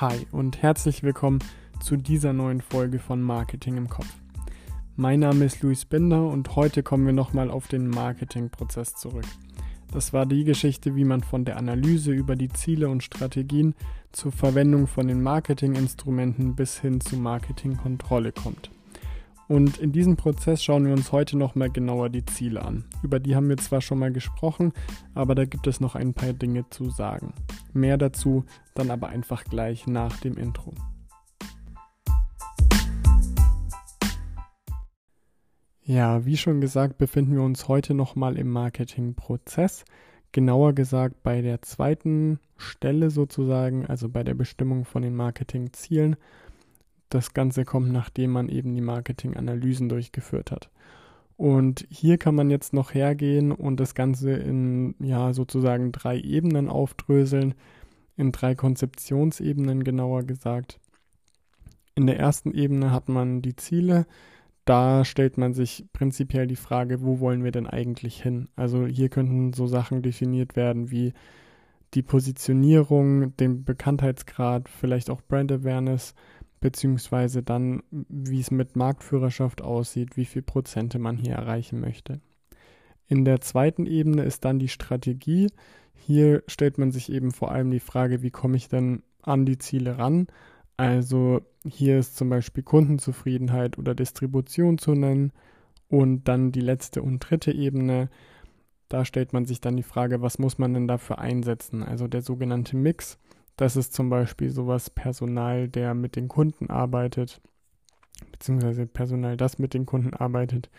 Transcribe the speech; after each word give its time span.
Hi 0.00 0.28
und 0.30 0.62
herzlich 0.62 1.02
willkommen 1.02 1.40
zu 1.80 1.96
dieser 1.96 2.32
neuen 2.32 2.60
Folge 2.60 3.00
von 3.00 3.20
Marketing 3.20 3.76
im 3.76 3.88
Kopf. 3.88 4.06
Mein 4.94 5.18
Name 5.18 5.44
ist 5.44 5.60
Luis 5.60 5.86
Binder 5.86 6.28
und 6.28 6.54
heute 6.54 6.84
kommen 6.84 7.04
wir 7.04 7.12
nochmal 7.12 7.50
auf 7.50 7.66
den 7.66 7.88
Marketingprozess 7.88 8.94
zurück. 8.94 9.24
Das 9.90 10.12
war 10.12 10.24
die 10.24 10.44
Geschichte, 10.44 10.94
wie 10.94 11.02
man 11.02 11.24
von 11.24 11.44
der 11.44 11.56
Analyse 11.56 12.12
über 12.12 12.36
die 12.36 12.48
Ziele 12.48 12.88
und 12.88 13.02
Strategien 13.02 13.74
zur 14.12 14.30
Verwendung 14.30 14.86
von 14.86 15.08
den 15.08 15.20
Marketinginstrumenten 15.20 16.54
bis 16.54 16.78
hin 16.78 17.00
zu 17.00 17.16
Marketingkontrolle 17.16 18.30
kommt. 18.30 18.70
Und 19.48 19.78
in 19.78 19.92
diesem 19.92 20.16
Prozess 20.16 20.62
schauen 20.62 20.84
wir 20.84 20.92
uns 20.92 21.10
heute 21.10 21.38
nochmal 21.38 21.70
genauer 21.70 22.10
die 22.10 22.24
Ziele 22.26 22.62
an. 22.62 22.84
Über 23.02 23.18
die 23.18 23.34
haben 23.34 23.48
wir 23.48 23.56
zwar 23.56 23.80
schon 23.80 23.98
mal 23.98 24.12
gesprochen, 24.12 24.72
aber 25.14 25.34
da 25.34 25.46
gibt 25.46 25.66
es 25.66 25.80
noch 25.80 25.94
ein 25.94 26.12
paar 26.12 26.34
Dinge 26.34 26.68
zu 26.68 26.90
sagen. 26.90 27.32
Mehr 27.72 27.96
dazu 27.96 28.44
dann 28.74 28.90
aber 28.90 29.08
einfach 29.08 29.44
gleich 29.44 29.86
nach 29.86 30.18
dem 30.18 30.36
Intro. 30.36 30.74
Ja, 35.82 36.26
wie 36.26 36.36
schon 36.36 36.60
gesagt, 36.60 36.98
befinden 36.98 37.32
wir 37.32 37.42
uns 37.42 37.68
heute 37.68 37.94
nochmal 37.94 38.36
im 38.36 38.50
Marketingprozess. 38.50 39.86
Genauer 40.32 40.74
gesagt 40.74 41.22
bei 41.22 41.40
der 41.40 41.62
zweiten 41.62 42.38
Stelle 42.58 43.08
sozusagen, 43.08 43.86
also 43.86 44.10
bei 44.10 44.22
der 44.22 44.34
Bestimmung 44.34 44.84
von 44.84 45.00
den 45.00 45.16
Marketingzielen 45.16 46.16
das 47.08 47.34
Ganze 47.34 47.64
kommt, 47.64 47.92
nachdem 47.92 48.30
man 48.30 48.48
eben 48.48 48.74
die 48.74 48.80
Marketinganalysen 48.80 49.88
durchgeführt 49.88 50.50
hat. 50.50 50.70
Und 51.36 51.86
hier 51.88 52.18
kann 52.18 52.34
man 52.34 52.50
jetzt 52.50 52.72
noch 52.72 52.94
hergehen 52.94 53.52
und 53.52 53.78
das 53.78 53.94
Ganze 53.94 54.32
in 54.32 54.96
ja 54.98 55.32
sozusagen 55.32 55.92
drei 55.92 56.18
Ebenen 56.18 56.68
aufdröseln, 56.68 57.54
in 58.16 58.32
drei 58.32 58.56
Konzeptionsebenen 58.56 59.84
genauer 59.84 60.24
gesagt. 60.24 60.80
In 61.94 62.06
der 62.06 62.18
ersten 62.18 62.52
Ebene 62.52 62.90
hat 62.90 63.08
man 63.08 63.40
die 63.40 63.54
Ziele. 63.54 64.06
Da 64.64 65.04
stellt 65.04 65.38
man 65.38 65.54
sich 65.54 65.86
prinzipiell 65.92 66.46
die 66.46 66.56
Frage, 66.56 67.02
wo 67.02 67.20
wollen 67.20 67.44
wir 67.44 67.52
denn 67.52 67.66
eigentlich 67.66 68.20
hin? 68.20 68.48
Also 68.56 68.86
hier 68.86 69.08
könnten 69.08 69.52
so 69.52 69.66
Sachen 69.66 70.02
definiert 70.02 70.56
werden 70.56 70.90
wie 70.90 71.12
die 71.94 72.02
Positionierung, 72.02 73.36
den 73.36 73.64
Bekanntheitsgrad, 73.64 74.68
vielleicht 74.68 75.08
auch 75.08 75.22
Brand 75.22 75.52
Awareness, 75.52 76.14
beziehungsweise 76.60 77.42
dann, 77.42 77.82
wie 77.90 78.40
es 78.40 78.50
mit 78.50 78.76
Marktführerschaft 78.76 79.62
aussieht, 79.62 80.16
wie 80.16 80.24
viel 80.24 80.42
Prozente 80.42 80.98
man 80.98 81.16
hier 81.16 81.34
erreichen 81.34 81.80
möchte. 81.80 82.20
In 83.06 83.24
der 83.24 83.40
zweiten 83.40 83.86
Ebene 83.86 84.22
ist 84.22 84.44
dann 84.44 84.58
die 84.58 84.68
Strategie. 84.68 85.48
Hier 85.94 86.42
stellt 86.46 86.78
man 86.78 86.90
sich 86.92 87.10
eben 87.10 87.32
vor 87.32 87.50
allem 87.50 87.70
die 87.70 87.80
Frage, 87.80 88.22
wie 88.22 88.30
komme 88.30 88.56
ich 88.56 88.68
denn 88.68 89.02
an 89.22 89.46
die 89.46 89.58
Ziele 89.58 89.98
ran? 89.98 90.26
Also 90.76 91.40
hier 91.66 91.98
ist 91.98 92.16
zum 92.16 92.28
Beispiel 92.28 92.62
Kundenzufriedenheit 92.62 93.78
oder 93.78 93.94
Distribution 93.94 94.78
zu 94.78 94.92
nennen. 94.92 95.32
Und 95.88 96.28
dann 96.28 96.52
die 96.52 96.60
letzte 96.60 97.02
und 97.02 97.18
dritte 97.20 97.50
Ebene, 97.50 98.10
da 98.88 99.04
stellt 99.04 99.32
man 99.32 99.46
sich 99.46 99.60
dann 99.60 99.76
die 99.76 99.82
Frage, 99.82 100.20
was 100.20 100.38
muss 100.38 100.58
man 100.58 100.74
denn 100.74 100.86
dafür 100.86 101.18
einsetzen? 101.18 101.82
Also 101.82 102.08
der 102.08 102.22
sogenannte 102.22 102.76
Mix. 102.76 103.18
Das 103.58 103.74
ist 103.74 103.92
zum 103.92 104.08
Beispiel 104.08 104.50
sowas 104.50 104.88
Personal, 104.88 105.66
der 105.68 105.92
mit 105.92 106.14
den 106.14 106.28
Kunden 106.28 106.70
arbeitet, 106.70 107.40
beziehungsweise 108.30 108.86
Personal, 108.86 109.36
das 109.36 109.58
mit 109.58 109.74
den 109.74 109.84
Kunden 109.84 110.14
arbeitet. 110.14 110.70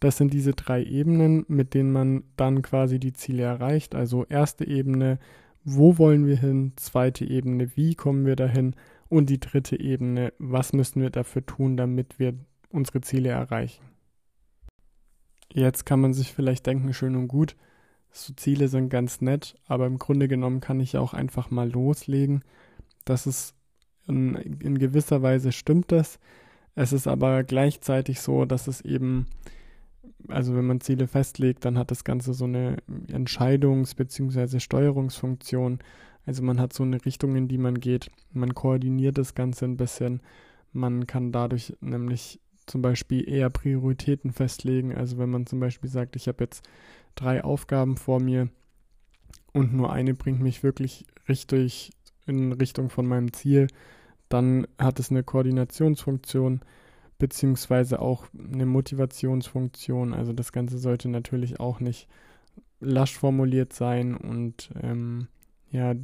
Das 0.00 0.16
sind 0.16 0.32
diese 0.32 0.52
drei 0.52 0.82
Ebenen, 0.82 1.44
mit 1.48 1.74
denen 1.74 1.92
man 1.92 2.24
dann 2.36 2.62
quasi 2.62 2.98
die 2.98 3.12
Ziele 3.12 3.42
erreicht. 3.42 3.94
Also 3.94 4.24
erste 4.24 4.66
Ebene, 4.66 5.18
wo 5.64 5.98
wollen 5.98 6.26
wir 6.26 6.38
hin? 6.38 6.72
Zweite 6.76 7.26
Ebene, 7.26 7.76
wie 7.76 7.94
kommen 7.94 8.24
wir 8.24 8.36
dahin? 8.36 8.74
Und 9.10 9.28
die 9.28 9.38
dritte 9.38 9.78
Ebene, 9.78 10.32
was 10.38 10.72
müssen 10.72 11.02
wir 11.02 11.10
dafür 11.10 11.44
tun, 11.44 11.76
damit 11.76 12.18
wir 12.18 12.32
unsere 12.70 13.02
Ziele 13.02 13.28
erreichen? 13.28 13.84
Jetzt 15.52 15.84
kann 15.84 16.00
man 16.00 16.14
sich 16.14 16.32
vielleicht 16.32 16.66
denken, 16.66 16.94
schön 16.94 17.16
und 17.16 17.28
gut, 17.28 17.54
so 18.16 18.32
Ziele 18.34 18.68
sind 18.68 18.90
ganz 18.90 19.20
nett, 19.20 19.56
aber 19.66 19.86
im 19.86 19.98
Grunde 19.98 20.28
genommen 20.28 20.60
kann 20.60 20.78
ich 20.78 20.96
auch 20.96 21.14
einfach 21.14 21.50
mal 21.50 21.68
loslegen. 21.68 22.44
Das 23.04 23.26
ist 23.26 23.54
in, 24.06 24.34
in 24.34 24.78
gewisser 24.78 25.20
Weise 25.22 25.50
stimmt 25.50 25.90
das. 25.90 26.20
Es 26.76 26.92
ist 26.92 27.08
aber 27.08 27.42
gleichzeitig 27.42 28.20
so, 28.20 28.44
dass 28.44 28.68
es 28.68 28.80
eben, 28.82 29.26
also 30.28 30.54
wenn 30.54 30.66
man 30.66 30.80
Ziele 30.80 31.08
festlegt, 31.08 31.64
dann 31.64 31.76
hat 31.76 31.90
das 31.90 32.04
Ganze 32.04 32.34
so 32.34 32.44
eine 32.44 32.76
Entscheidungs- 33.08 33.96
bzw. 33.96 34.60
Steuerungsfunktion. 34.60 35.80
Also 36.24 36.42
man 36.42 36.60
hat 36.60 36.72
so 36.72 36.84
eine 36.84 37.04
Richtung, 37.04 37.34
in 37.34 37.48
die 37.48 37.58
man 37.58 37.80
geht. 37.80 38.10
Man 38.32 38.54
koordiniert 38.54 39.18
das 39.18 39.34
Ganze 39.34 39.64
ein 39.64 39.76
bisschen. 39.76 40.20
Man 40.72 41.06
kann 41.06 41.32
dadurch 41.32 41.76
nämlich 41.80 42.40
zum 42.66 42.80
Beispiel 42.80 43.28
eher 43.28 43.50
Prioritäten 43.50 44.32
festlegen. 44.32 44.94
Also 44.94 45.18
wenn 45.18 45.30
man 45.30 45.46
zum 45.46 45.60
Beispiel 45.60 45.90
sagt, 45.90 46.16
ich 46.16 46.28
habe 46.28 46.44
jetzt 46.44 46.64
drei 47.14 47.44
Aufgaben 47.44 47.96
vor 47.96 48.20
mir 48.20 48.48
und 49.52 49.72
nur 49.72 49.92
eine 49.92 50.14
bringt 50.14 50.40
mich 50.40 50.62
wirklich 50.62 51.06
richtig 51.28 51.92
in 52.26 52.52
Richtung 52.52 52.90
von 52.90 53.06
meinem 53.06 53.32
Ziel, 53.32 53.68
dann 54.28 54.66
hat 54.78 54.98
es 54.98 55.10
eine 55.10 55.22
Koordinationsfunktion 55.22 56.60
beziehungsweise 57.18 58.00
auch 58.00 58.26
eine 58.36 58.66
Motivationsfunktion. 58.66 60.12
Also 60.12 60.32
das 60.32 60.52
Ganze 60.52 60.78
sollte 60.78 61.08
natürlich 61.08 61.60
auch 61.60 61.80
nicht 61.80 62.08
lasch 62.80 63.16
formuliert 63.16 63.72
sein 63.72 64.16
und 64.16 64.70
ähm, 64.82 65.28
ja 65.70 65.94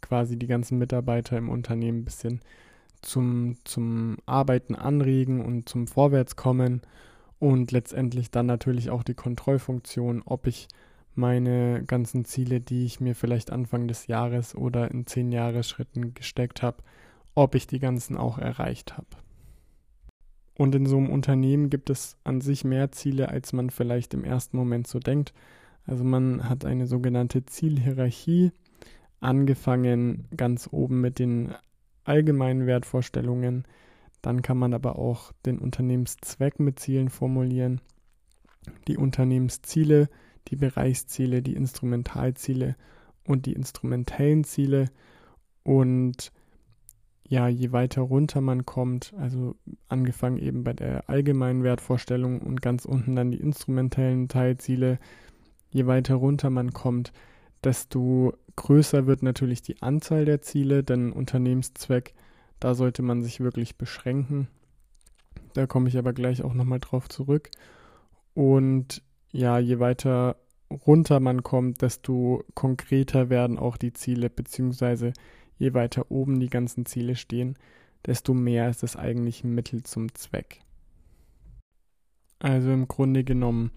quasi 0.00 0.38
die 0.38 0.46
ganzen 0.46 0.78
Mitarbeiter 0.78 1.36
im 1.36 1.48
Unternehmen 1.48 2.00
ein 2.00 2.04
bisschen 2.04 2.40
zum, 3.02 3.56
zum 3.64 4.16
Arbeiten 4.24 4.74
anregen 4.74 5.44
und 5.44 5.68
zum 5.68 5.86
Vorwärtskommen 5.86 6.82
und 7.38 7.72
letztendlich 7.72 8.30
dann 8.30 8.46
natürlich 8.46 8.90
auch 8.90 9.02
die 9.02 9.14
Kontrollfunktion, 9.14 10.22
ob 10.24 10.46
ich 10.46 10.68
meine 11.14 11.82
ganzen 11.84 12.24
Ziele, 12.24 12.60
die 12.60 12.84
ich 12.84 13.00
mir 13.00 13.14
vielleicht 13.14 13.50
Anfang 13.50 13.88
des 13.88 14.06
Jahres 14.06 14.54
oder 14.54 14.90
in 14.90 15.06
zehn 15.06 15.32
Jahresschritten 15.32 16.14
gesteckt 16.14 16.62
habe, 16.62 16.82
ob 17.34 17.54
ich 17.54 17.66
die 17.66 17.78
ganzen 17.78 18.16
auch 18.16 18.38
erreicht 18.38 18.96
habe. 18.96 19.06
Und 20.58 20.74
in 20.74 20.86
so 20.86 20.96
einem 20.96 21.10
Unternehmen 21.10 21.68
gibt 21.68 21.90
es 21.90 22.16
an 22.24 22.40
sich 22.40 22.64
mehr 22.64 22.90
Ziele, 22.92 23.28
als 23.28 23.52
man 23.52 23.70
vielleicht 23.70 24.14
im 24.14 24.24
ersten 24.24 24.56
Moment 24.56 24.86
so 24.86 24.98
denkt. 24.98 25.34
Also 25.86 26.02
man 26.02 26.48
hat 26.48 26.64
eine 26.64 26.86
sogenannte 26.86 27.44
Zielhierarchie, 27.44 28.52
angefangen 29.20 30.26
ganz 30.36 30.68
oben 30.70 31.00
mit 31.00 31.18
den 31.18 31.54
allgemeinen 32.04 32.66
Wertvorstellungen, 32.66 33.64
dann 34.26 34.42
kann 34.42 34.58
man 34.58 34.74
aber 34.74 34.98
auch 34.98 35.30
den 35.44 35.60
Unternehmenszweck 35.60 36.58
mit 36.58 36.80
Zielen 36.80 37.10
formulieren, 37.10 37.80
die 38.88 38.96
Unternehmensziele, 38.96 40.08
die 40.48 40.56
Bereichsziele, 40.56 41.42
die 41.42 41.54
Instrumentalziele 41.54 42.74
und 43.24 43.46
die 43.46 43.52
instrumentellen 43.52 44.42
Ziele. 44.42 44.90
Und 45.62 46.32
ja, 47.28 47.46
je 47.46 47.70
weiter 47.70 48.02
runter 48.02 48.40
man 48.40 48.66
kommt, 48.66 49.14
also 49.16 49.54
angefangen 49.88 50.38
eben 50.38 50.64
bei 50.64 50.72
der 50.72 51.08
allgemeinen 51.08 51.62
Wertvorstellung 51.62 52.40
und 52.40 52.60
ganz 52.60 52.84
unten 52.84 53.14
dann 53.14 53.30
die 53.30 53.40
instrumentellen 53.40 54.26
Teilziele, 54.26 54.98
je 55.70 55.86
weiter 55.86 56.16
runter 56.16 56.50
man 56.50 56.72
kommt, 56.72 57.12
desto 57.62 58.32
größer 58.56 59.06
wird 59.06 59.22
natürlich 59.22 59.62
die 59.62 59.80
Anzahl 59.82 60.24
der 60.24 60.42
Ziele, 60.42 60.82
denn 60.82 61.12
Unternehmenszweck 61.12 62.12
da 62.60 62.74
sollte 62.74 63.02
man 63.02 63.22
sich 63.22 63.40
wirklich 63.40 63.76
beschränken. 63.76 64.48
Da 65.54 65.66
komme 65.66 65.88
ich 65.88 65.98
aber 65.98 66.12
gleich 66.12 66.42
auch 66.42 66.54
nochmal 66.54 66.80
drauf 66.80 67.08
zurück. 67.08 67.50
Und 68.34 69.02
ja, 69.32 69.58
je 69.58 69.78
weiter 69.78 70.36
runter 70.70 71.20
man 71.20 71.42
kommt, 71.42 71.82
desto 71.82 72.44
konkreter 72.54 73.30
werden 73.30 73.58
auch 73.58 73.76
die 73.76 73.92
Ziele, 73.92 74.30
beziehungsweise 74.30 75.12
je 75.58 75.74
weiter 75.74 76.10
oben 76.10 76.40
die 76.40 76.50
ganzen 76.50 76.86
Ziele 76.86 77.16
stehen, 77.16 77.56
desto 78.04 78.34
mehr 78.34 78.68
ist 78.68 78.82
es 78.82 78.96
eigentlich 78.96 79.44
ein 79.44 79.54
Mittel 79.54 79.82
zum 79.82 80.14
Zweck. 80.14 80.60
Also 82.38 82.70
im 82.70 82.88
Grunde 82.88 83.24
genommen 83.24 83.70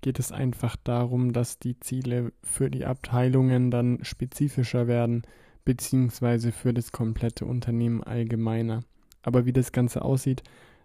geht 0.00 0.18
es 0.18 0.32
einfach 0.32 0.76
darum, 0.76 1.32
dass 1.32 1.58
die 1.58 1.78
Ziele 1.78 2.32
für 2.42 2.70
die 2.70 2.84
Abteilungen 2.84 3.70
dann 3.70 3.98
spezifischer 4.02 4.86
werden, 4.86 5.22
beziehungsweise 5.64 6.52
für 6.52 6.72
das 6.72 6.92
komplette 6.92 7.44
Unternehmen 7.44 8.02
allgemeiner. 8.02 8.80
Aber 9.22 9.46
wie 9.46 9.52
das 9.52 9.72
Ganze 9.72 10.02
aussieht, 10.02 10.42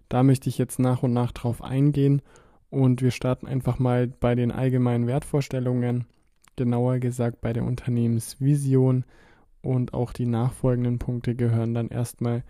da 0.10 0.24
möchte 0.24 0.50
ich 0.50 0.58
jetzt 0.58 0.80
nach 0.80 1.04
und 1.04 1.14
nach 1.14 1.32
drauf 1.32 1.64
eingehen 1.64 2.22
und 2.70 3.02
wir 3.02 3.12
starten 3.12 3.48
einfach 3.48 3.80
mal 3.80 4.08
bei 4.08 4.36
den 4.36 4.52
allgemeinen 4.52 5.08
Wertvorstellungen, 5.08 6.06
genauer 6.56 7.00
gesagt 7.00 7.42
bei 7.42 7.54
der 7.54 7.64
Unternehmensvision 7.64 9.06
und 9.62 9.94
auch 9.94 10.14
die 10.14 10.28
nachfolgenden 10.28 11.00
Punkte 11.00 11.36
gehören 11.36 11.74
dann 11.74 11.90
erstmal 11.90 12.44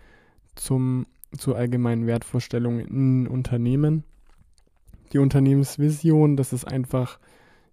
zum, 0.54 1.06
zur 1.36 1.56
allgemeinen 1.56 2.06
Wertvorstellung 2.06 2.80
in 2.80 3.26
Unternehmen. 3.26 4.04
Die 5.12 5.18
Unternehmensvision, 5.18 6.36
das 6.36 6.52
ist 6.52 6.66
einfach 6.66 7.18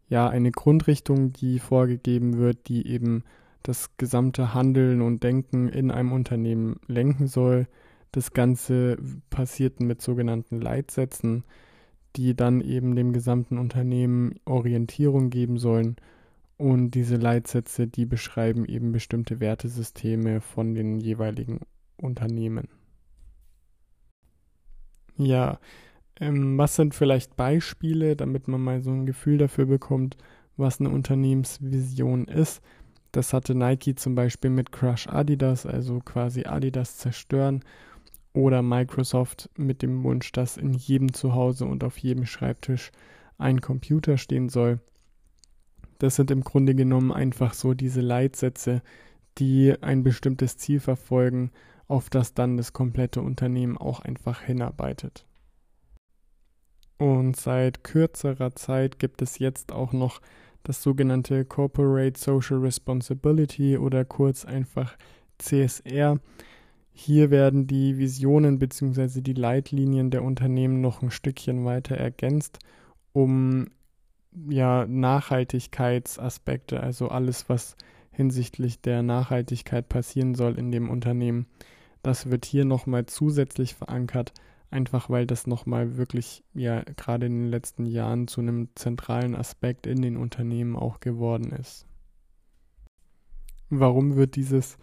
ja 0.08 0.30
eine 0.30 0.52
Grundrichtung, 0.52 1.34
die 1.34 1.60
vorgegeben 1.60 2.38
wird, 2.38 2.68
die 2.68 2.88
eben 2.88 3.24
das 3.64 3.96
gesamte 3.98 4.54
Handeln 4.54 5.02
und 5.02 5.24
Denken 5.24 5.70
in 5.70 5.90
einem 5.90 6.12
Unternehmen 6.12 6.80
lenken 6.88 7.28
soll. 7.28 7.68
Das 8.12 8.34
Ganze 8.34 8.98
passiert 9.30 9.80
mit 9.80 10.02
sogenannten 10.02 10.62
Leitsätzen, 10.62 11.44
die 12.16 12.36
dann 12.36 12.62
eben 12.62 12.96
dem 12.96 13.14
gesamten 13.14 13.58
Unternehmen 13.58 14.36
Orientierung 14.46 15.30
geben 15.30 15.58
sollen. 15.58 15.96
Und 16.58 16.92
diese 16.92 17.16
Leitsätze, 17.16 17.88
die 17.88 18.06
beschreiben 18.06 18.66
eben 18.66 18.92
bestimmte 18.92 19.40
Wertesysteme 19.40 20.42
von 20.42 20.76
den 20.76 21.00
jeweiligen 21.00 21.62
Unternehmen. 21.98 22.68
Ja, 25.18 25.60
ähm, 26.20 26.58
was 26.58 26.76
sind 26.76 26.94
vielleicht 26.94 27.36
Beispiele, 27.36 28.16
damit 28.16 28.48
man 28.48 28.62
mal 28.62 28.82
so 28.82 28.92
ein 28.92 29.06
Gefühl 29.06 29.38
dafür 29.38 29.66
bekommt, 29.66 30.18
was 30.58 30.80
eine 30.80 30.90
Unternehmensvision 30.90 32.26
ist? 32.26 32.62
Das 33.14 33.32
hatte 33.32 33.54
Nike 33.54 33.94
zum 33.94 34.16
Beispiel 34.16 34.50
mit 34.50 34.72
Crush 34.72 35.08
Adidas, 35.08 35.68
also 35.68 36.00
quasi 36.00 36.46
Adidas 36.46 36.98
zerstören, 36.98 37.64
oder 38.34 38.64
Microsoft 38.64 39.52
mit 39.56 39.84
dem 39.84 40.04
Wunsch, 40.04 40.32
dass 40.32 40.58
in 40.58 40.74
jedem 40.74 41.14
Zuhause 41.14 41.66
und 41.66 41.84
auf 41.84 42.00
jedem 42.00 42.26
Schreibtisch 42.26 42.92
ein 43.38 43.62
Computer 43.62 44.18
stehen 44.18 44.50
soll. 44.50 44.80
Das 46.00 46.16
sind 46.16 46.32
im 46.32 46.44
Grunde 46.44 46.74
genommen 46.74 47.12
einfach 47.12 47.54
so 47.54 47.76
diese 47.76 48.02
Leitsätze, 48.02 48.82
die 49.38 49.76
ein 49.82 50.04
bestimmtes 50.04 50.58
Ziel 50.58 50.80
verfolgen, 50.80 51.52
auf 51.88 52.10
das 52.10 52.34
dann 52.34 52.58
das 52.58 52.74
komplette 52.74 53.22
Unternehmen 53.22 53.78
auch 53.78 54.00
einfach 54.00 54.42
hinarbeitet. 54.42 55.28
Und 56.98 57.36
seit 57.36 57.84
kürzerer 57.84 58.56
Zeit 58.56 58.98
gibt 58.98 59.22
es 59.22 59.38
jetzt 59.38 59.72
auch 59.72 59.94
noch 59.94 60.20
das 60.64 60.82
sogenannte 60.82 61.46
Corporate 61.46 62.20
Social 62.20 62.58
Responsibility 62.58 63.78
oder 63.78 64.06
kurz 64.06 64.46
einfach 64.46 64.98
CSR. 65.38 66.20
Hier 66.92 67.32
werden 67.32 67.68
die 67.68 67.98
Visionen 67.98 68.60
bzw. 68.60 69.22
die 69.22 69.34
Leitlinien 69.34 70.12
der 70.12 70.24
Unternehmen 70.24 70.82
noch 70.82 71.02
ein 71.02 71.12
Stückchen 71.12 71.66
weiter 71.66 71.98
ergänzt, 71.98 72.60
um 73.12 73.68
ja 74.50 74.86
Nachhaltigkeitsaspekte, 74.88 76.80
also 76.80 77.10
alles, 77.10 77.50
was 77.50 77.76
hinsichtlich 78.12 78.82
der 78.82 79.04
Nachhaltigkeit 79.04 79.90
passieren 79.90 80.36
soll 80.36 80.58
in 80.58 80.72
dem 80.72 80.90
Unternehmen, 80.90 81.48
das 82.04 82.30
wird 82.30 82.46
hier 82.46 82.66
nochmal 82.66 83.06
zusätzlich 83.06 83.74
verankert, 83.74 84.34
einfach 84.74 85.10
weil 85.10 85.26
das 85.26 85.48
nochmal 85.48 85.98
wirklich 85.98 86.44
ja 86.54 86.82
gerade 86.98 87.28
in 87.28 87.44
den 87.44 87.50
letzten 87.50 87.86
Jahren 87.86 88.28
zu 88.28 88.42
einem 88.42 88.70
zentralen 88.76 89.36
Aspekt 89.36 89.88
in 89.88 90.02
den 90.02 90.18
Unternehmen 90.18 90.76
auch 90.76 91.00
geworden 91.00 91.52
ist. 91.52 91.86
Warum 93.70 94.16
wird 94.16 94.36
dieses 94.36 94.78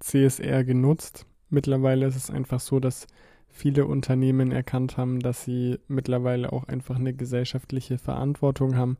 CSR 0.00 0.64
genutzt? 0.64 1.26
Mittlerweile 1.48 2.06
ist 2.06 2.16
es 2.16 2.30
einfach 2.30 2.60
so, 2.60 2.80
dass 2.80 3.06
viele 3.48 3.86
Unternehmen 3.86 4.52
erkannt 4.52 4.96
haben, 4.96 5.20
dass 5.20 5.44
sie 5.44 5.78
mittlerweile 5.88 6.52
auch 6.52 6.64
einfach 6.64 6.96
eine 6.96 7.14
gesellschaftliche 7.14 7.98
Verantwortung 7.98 8.76
haben 8.76 8.98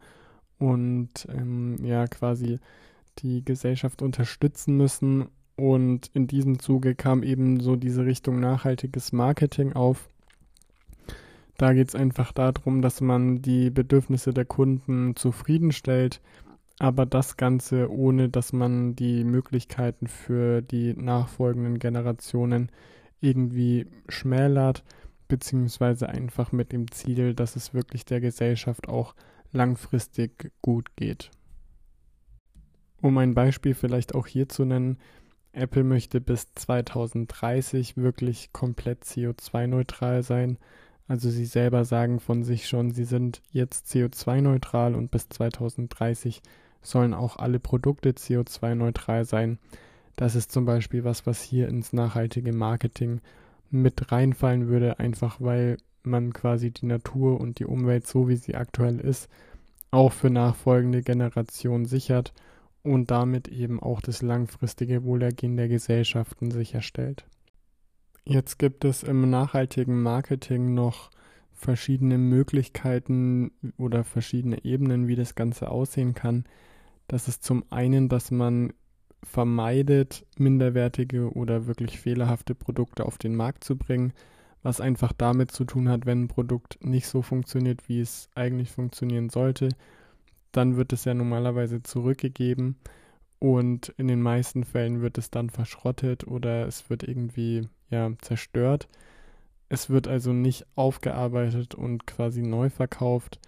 und 0.58 1.28
ähm, 1.30 1.76
ja 1.84 2.06
quasi 2.06 2.58
die 3.18 3.44
Gesellschaft 3.44 4.02
unterstützen 4.02 4.76
müssen. 4.76 5.26
Und 5.56 6.10
in 6.12 6.26
diesem 6.26 6.58
Zuge 6.58 6.94
kam 6.94 7.22
eben 7.22 7.60
so 7.60 7.76
diese 7.76 8.04
Richtung 8.04 8.40
nachhaltiges 8.40 9.12
Marketing 9.12 9.72
auf. 9.72 10.08
Da 11.58 11.72
geht 11.72 11.88
es 11.88 11.94
einfach 11.94 12.32
darum, 12.32 12.82
dass 12.82 13.00
man 13.00 13.40
die 13.40 13.70
Bedürfnisse 13.70 14.32
der 14.32 14.44
Kunden 14.44 15.16
zufriedenstellt, 15.16 16.20
aber 16.78 17.06
das 17.06 17.36
Ganze 17.36 17.90
ohne, 17.90 18.28
dass 18.28 18.52
man 18.52 18.94
die 18.94 19.24
Möglichkeiten 19.24 20.06
für 20.06 20.60
die 20.60 20.94
nachfolgenden 20.94 21.78
Generationen 21.78 22.70
irgendwie 23.20 23.86
schmälert, 24.08 24.84
beziehungsweise 25.28 26.08
einfach 26.08 26.52
mit 26.52 26.72
dem 26.72 26.90
Ziel, 26.90 27.34
dass 27.34 27.56
es 27.56 27.72
wirklich 27.72 28.04
der 28.04 28.20
Gesellschaft 28.20 28.88
auch 28.88 29.14
langfristig 29.52 30.52
gut 30.60 30.94
geht. 30.96 31.30
Um 33.00 33.16
ein 33.18 33.34
Beispiel 33.34 33.74
vielleicht 33.74 34.14
auch 34.14 34.26
hier 34.26 34.48
zu 34.48 34.64
nennen, 34.64 34.98
Apple 35.52 35.84
möchte 35.84 36.20
bis 36.20 36.52
2030 36.54 37.96
wirklich 37.96 38.52
komplett 38.52 39.04
CO2-neutral 39.04 40.22
sein. 40.22 40.58
Also 41.08 41.30
sie 41.30 41.44
selber 41.44 41.84
sagen 41.84 42.18
von 42.20 42.42
sich 42.42 42.66
schon, 42.68 42.90
sie 42.90 43.04
sind 43.04 43.42
jetzt 43.52 43.86
CO2-neutral 43.86 44.94
und 44.94 45.10
bis 45.10 45.28
2030 45.28 46.42
sollen 46.82 47.14
auch 47.14 47.36
alle 47.36 47.60
Produkte 47.60 48.10
CO2-neutral 48.10 49.24
sein. 49.24 49.58
Das 50.16 50.34
ist 50.34 50.50
zum 50.50 50.64
Beispiel 50.64 51.04
was, 51.04 51.26
was 51.26 51.42
hier 51.42 51.68
ins 51.68 51.92
nachhaltige 51.92 52.52
Marketing 52.52 53.20
mit 53.70 54.10
reinfallen 54.10 54.68
würde, 54.68 54.98
einfach 54.98 55.40
weil 55.40 55.76
man 56.02 56.32
quasi 56.32 56.70
die 56.70 56.86
Natur 56.86 57.40
und 57.40 57.58
die 57.58 57.66
Umwelt, 57.66 58.06
so 58.06 58.28
wie 58.28 58.36
sie 58.36 58.54
aktuell 58.54 59.00
ist, 59.00 59.28
auch 59.90 60.12
für 60.12 60.30
nachfolgende 60.30 61.02
Generationen 61.02 61.84
sichert 61.84 62.32
und 62.82 63.10
damit 63.10 63.48
eben 63.48 63.82
auch 63.82 64.00
das 64.00 64.22
langfristige 64.22 65.04
Wohlergehen 65.04 65.56
der 65.56 65.68
Gesellschaften 65.68 66.50
sicherstellt. 66.50 67.24
Jetzt 68.28 68.58
gibt 68.58 68.84
es 68.84 69.04
im 69.04 69.30
nachhaltigen 69.30 70.02
Marketing 70.02 70.74
noch 70.74 71.10
verschiedene 71.52 72.18
Möglichkeiten 72.18 73.52
oder 73.78 74.02
verschiedene 74.02 74.64
Ebenen, 74.64 75.06
wie 75.06 75.14
das 75.14 75.36
Ganze 75.36 75.70
aussehen 75.70 76.14
kann. 76.14 76.44
Das 77.06 77.28
ist 77.28 77.44
zum 77.44 77.64
einen, 77.70 78.08
dass 78.08 78.32
man 78.32 78.72
vermeidet, 79.22 80.26
minderwertige 80.38 81.32
oder 81.34 81.68
wirklich 81.68 82.00
fehlerhafte 82.00 82.56
Produkte 82.56 83.06
auf 83.06 83.16
den 83.16 83.36
Markt 83.36 83.62
zu 83.62 83.76
bringen, 83.76 84.12
was 84.60 84.80
einfach 84.80 85.12
damit 85.12 85.52
zu 85.52 85.64
tun 85.64 85.88
hat, 85.88 86.04
wenn 86.04 86.24
ein 86.24 86.28
Produkt 86.28 86.84
nicht 86.84 87.06
so 87.06 87.22
funktioniert, 87.22 87.88
wie 87.88 88.00
es 88.00 88.28
eigentlich 88.34 88.72
funktionieren 88.72 89.30
sollte, 89.30 89.68
dann 90.50 90.76
wird 90.76 90.92
es 90.92 91.04
ja 91.04 91.14
normalerweise 91.14 91.80
zurückgegeben 91.84 92.76
und 93.38 93.90
in 93.98 94.08
den 94.08 94.20
meisten 94.20 94.64
Fällen 94.64 95.00
wird 95.00 95.16
es 95.16 95.30
dann 95.30 95.48
verschrottet 95.48 96.26
oder 96.26 96.66
es 96.66 96.90
wird 96.90 97.04
irgendwie 97.04 97.68
ja 97.90 98.10
zerstört. 98.20 98.88
Es 99.68 99.90
wird 99.90 100.08
also 100.08 100.32
nicht 100.32 100.66
aufgearbeitet 100.74 101.74
und 101.74 102.06
quasi 102.06 102.42
neu 102.42 102.70
verkauft. 102.70 103.40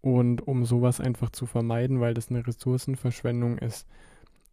Und 0.00 0.46
um 0.46 0.64
sowas 0.64 1.00
einfach 1.00 1.30
zu 1.30 1.46
vermeiden, 1.46 2.00
weil 2.00 2.14
das 2.14 2.30
eine 2.30 2.46
Ressourcenverschwendung 2.46 3.58
ist, 3.58 3.86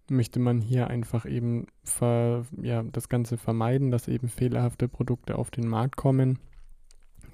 möchte 0.10 0.40
man 0.40 0.62
hier 0.62 0.88
einfach 0.88 1.26
eben 1.26 1.68
ver, 1.84 2.46
ja, 2.62 2.84
das 2.84 3.10
Ganze 3.10 3.38
vermeiden, 3.38 3.92
dass 3.92 4.08
eben 4.08 4.28
fehlerhafte 4.28 4.88
Produkte 4.88 5.38
auf 5.38 5.52
den 5.52 5.68
Markt 5.68 5.96
kommen. 5.96 6.40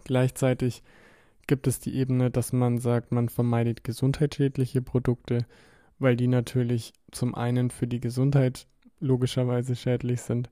Gleichzeitig 0.04 0.84
gibt 1.48 1.68
es 1.68 1.80
die 1.80 1.96
Ebene, 1.96 2.32
dass 2.32 2.54
man 2.54 2.78
sagt, 2.78 3.12
man 3.12 3.30
vermeidet 3.30 3.84
gesundheitsschädliche 3.84 4.82
Produkte, 4.82 5.46
weil 6.00 6.16
die 6.16 6.28
natürlich 6.28 6.94
zum 7.12 7.36
einen 7.36 7.72
für 7.72 7.88
die 7.88 8.00
Gesundheit 8.00 8.68
logischerweise 9.00 9.76
schädlich 9.76 10.22
sind, 10.22 10.50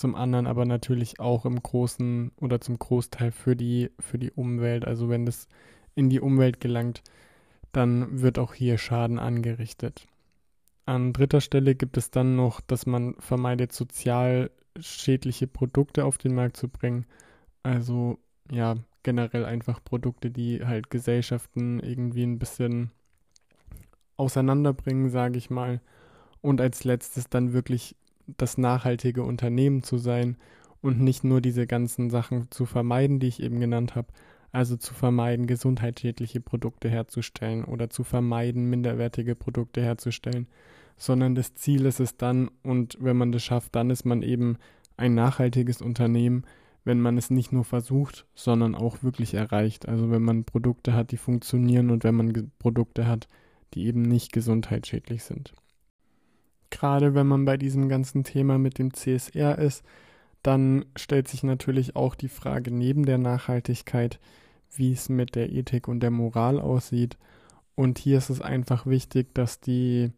zum 0.00 0.14
anderen 0.14 0.46
aber 0.46 0.64
natürlich 0.64 1.20
auch 1.20 1.44
im 1.44 1.62
großen 1.62 2.32
oder 2.40 2.60
zum 2.60 2.78
Großteil 2.78 3.32
für 3.32 3.54
die 3.54 3.90
für 4.00 4.18
die 4.18 4.32
Umwelt. 4.32 4.86
Also 4.86 5.08
wenn 5.08 5.26
das 5.26 5.46
in 5.94 6.08
die 6.08 6.20
Umwelt 6.20 6.60
gelangt, 6.60 7.02
dann 7.72 8.20
wird 8.22 8.38
auch 8.38 8.54
hier 8.54 8.78
Schaden 8.78 9.18
angerichtet. 9.18 10.06
An 10.86 11.12
dritter 11.12 11.40
Stelle 11.40 11.74
gibt 11.74 11.96
es 11.96 12.10
dann 12.10 12.34
noch, 12.34 12.60
dass 12.60 12.86
man 12.86 13.14
vermeidet, 13.18 13.72
sozial 13.72 14.50
schädliche 14.78 15.46
Produkte 15.46 16.04
auf 16.04 16.18
den 16.18 16.34
Markt 16.34 16.56
zu 16.56 16.68
bringen. 16.68 17.06
Also 17.62 18.18
ja, 18.50 18.76
generell 19.02 19.44
einfach 19.44 19.84
Produkte, 19.84 20.30
die 20.30 20.64
halt 20.64 20.90
Gesellschaften 20.90 21.80
irgendwie 21.80 22.24
ein 22.24 22.38
bisschen 22.38 22.90
auseinanderbringen, 24.16 25.10
sage 25.10 25.38
ich 25.38 25.50
mal. 25.50 25.80
Und 26.40 26.60
als 26.60 26.84
letztes 26.84 27.28
dann 27.28 27.52
wirklich 27.52 27.96
das 28.36 28.58
nachhaltige 28.58 29.22
Unternehmen 29.22 29.82
zu 29.82 29.98
sein 29.98 30.36
und 30.80 31.00
nicht 31.00 31.24
nur 31.24 31.40
diese 31.40 31.66
ganzen 31.66 32.10
Sachen 32.10 32.50
zu 32.50 32.66
vermeiden, 32.66 33.20
die 33.20 33.28
ich 33.28 33.42
eben 33.42 33.60
genannt 33.60 33.94
habe. 33.94 34.08
Also 34.52 34.76
zu 34.76 34.94
vermeiden, 34.94 35.46
gesundheitsschädliche 35.46 36.40
Produkte 36.40 36.88
herzustellen 36.88 37.64
oder 37.64 37.88
zu 37.88 38.02
vermeiden, 38.02 38.68
minderwertige 38.68 39.36
Produkte 39.36 39.80
herzustellen, 39.80 40.48
sondern 40.96 41.34
das 41.34 41.54
Ziel 41.54 41.86
ist 41.86 42.00
es 42.00 42.16
dann, 42.16 42.50
und 42.62 42.96
wenn 43.00 43.16
man 43.16 43.30
das 43.30 43.44
schafft, 43.44 43.76
dann 43.76 43.90
ist 43.90 44.04
man 44.04 44.22
eben 44.22 44.56
ein 44.96 45.14
nachhaltiges 45.14 45.80
Unternehmen, 45.82 46.44
wenn 46.84 47.00
man 47.00 47.16
es 47.16 47.30
nicht 47.30 47.52
nur 47.52 47.64
versucht, 47.64 48.26
sondern 48.34 48.74
auch 48.74 49.02
wirklich 49.02 49.34
erreicht. 49.34 49.88
Also 49.88 50.10
wenn 50.10 50.22
man 50.22 50.44
Produkte 50.44 50.94
hat, 50.94 51.12
die 51.12 51.16
funktionieren 51.16 51.90
und 51.90 52.04
wenn 52.04 52.14
man 52.14 52.50
Produkte 52.58 53.06
hat, 53.06 53.28
die 53.74 53.86
eben 53.86 54.02
nicht 54.02 54.32
gesundheitsschädlich 54.32 55.22
sind. 55.22 55.52
Gerade 56.70 57.14
wenn 57.14 57.26
man 57.26 57.44
bei 57.44 57.56
diesem 57.56 57.88
ganzen 57.88 58.24
Thema 58.24 58.58
mit 58.58 58.78
dem 58.78 58.94
CSR 58.94 59.58
ist, 59.58 59.84
dann 60.42 60.86
stellt 60.96 61.28
sich 61.28 61.42
natürlich 61.42 61.96
auch 61.96 62.14
die 62.14 62.28
Frage 62.28 62.70
neben 62.70 63.04
der 63.04 63.18
Nachhaltigkeit, 63.18 64.18
wie 64.74 64.92
es 64.92 65.08
mit 65.08 65.34
der 65.34 65.50
Ethik 65.52 65.88
und 65.88 66.00
der 66.00 66.10
Moral 66.10 66.60
aussieht. 66.60 67.18
Und 67.74 67.98
hier 67.98 68.18
ist 68.18 68.30
es 68.30 68.40
einfach 68.40 68.86
wichtig, 68.86 69.34
dass 69.34 69.60
die 69.60 70.12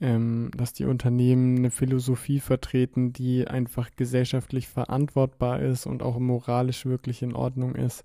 ähm, 0.00 0.50
dass 0.56 0.72
die 0.72 0.86
Unternehmen 0.86 1.58
eine 1.58 1.70
Philosophie 1.70 2.40
vertreten, 2.40 3.12
die 3.12 3.46
einfach 3.46 3.90
gesellschaftlich 3.96 4.66
verantwortbar 4.68 5.60
ist 5.60 5.86
und 5.86 6.02
auch 6.02 6.18
moralisch 6.18 6.86
wirklich 6.86 7.22
in 7.22 7.34
Ordnung 7.34 7.74
ist. 7.74 8.04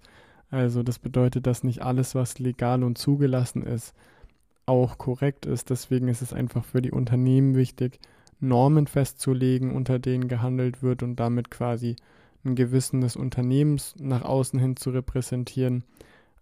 Also 0.50 0.84
das 0.84 1.00
bedeutet, 1.00 1.48
dass 1.48 1.64
nicht 1.64 1.82
alles, 1.82 2.14
was 2.14 2.40
legal 2.40 2.84
und 2.84 2.98
zugelassen 2.98 3.64
ist, 3.64 3.94
auch 4.66 4.98
korrekt 4.98 5.46
ist. 5.46 5.70
Deswegen 5.70 6.08
ist 6.08 6.22
es 6.22 6.34
einfach 6.34 6.64
für 6.64 6.82
die 6.82 6.92
Unternehmen 6.92 7.56
wichtig, 7.56 8.00
Normen 8.40 8.88
festzulegen, 8.88 9.72
unter 9.72 10.00
denen 10.00 10.28
gehandelt 10.28 10.84
wird 10.84 11.04
und 11.04 11.16
damit 11.18 11.52
quasi 11.52 11.96
ein 12.44 12.56
Gewissen 12.56 13.02
des 13.02 13.16
Unternehmens 13.16 13.96
nach 13.98 14.24
außen 14.24 14.60
hin 14.60 14.76
zu 14.76 14.92
repräsentieren, 14.92 15.84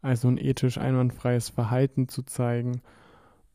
also 0.01 0.27
ein 0.27 0.37
ethisch 0.37 0.77
einwandfreies 0.77 1.49
Verhalten 1.49 2.09
zu 2.09 2.23
zeigen 2.23 2.81